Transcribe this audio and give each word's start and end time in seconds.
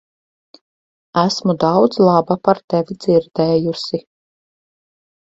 Esmu 1.25 1.55
daudz 1.65 1.99
laba 2.07 2.39
par 2.49 2.65
tevi 2.75 3.01
dzirdējusi. 3.05 4.05